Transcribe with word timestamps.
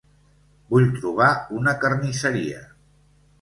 Vull 0.71 0.87
trobar 0.95 1.27
una 1.59 1.75
carnisseria 1.85 2.65